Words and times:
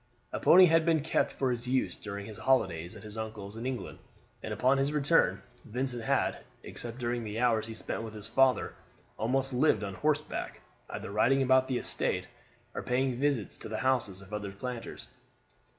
A 0.33 0.39
pony 0.39 0.65
had 0.65 0.83
been 0.83 1.01
kept 1.01 1.31
for 1.31 1.51
his 1.51 1.67
use 1.67 1.95
during 1.95 2.25
his 2.25 2.39
holidays 2.39 2.95
at 2.95 3.03
his 3.03 3.19
uncle's 3.19 3.55
in 3.55 3.67
England, 3.67 3.99
and 4.41 4.51
upon 4.51 4.79
his 4.79 4.91
return 4.91 5.43
Vincent 5.63 6.01
had, 6.01 6.39
except 6.63 6.97
during 6.97 7.23
the 7.23 7.37
hours 7.39 7.67
he 7.67 7.75
spent 7.75 8.01
with 8.01 8.15
his 8.15 8.27
father, 8.27 8.73
almost 9.19 9.53
lived 9.53 9.83
on 9.83 9.93
horseback, 9.93 10.59
either 10.89 11.11
riding 11.11 11.43
about 11.43 11.67
the 11.67 11.77
estate, 11.77 12.25
or 12.73 12.81
paying 12.81 13.17
visits 13.19 13.57
to 13.57 13.69
the 13.69 13.77
houses 13.77 14.23
of 14.23 14.33
other 14.33 14.51
planters. 14.51 15.07